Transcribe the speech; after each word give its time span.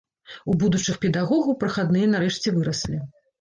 У 0.53 0.53
будучых 0.61 0.95
педагогаў 1.03 1.59
прахадныя 1.65 2.09
нарэшце 2.15 2.55
выраслі. 2.57 2.97